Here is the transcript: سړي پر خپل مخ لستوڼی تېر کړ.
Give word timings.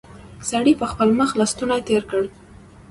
سړي 0.49 0.73
پر 0.79 0.85
خپل 0.91 1.09
مخ 1.19 1.29
لستوڼی 1.39 1.79
تېر 1.87 2.03
کړ. 2.09 2.21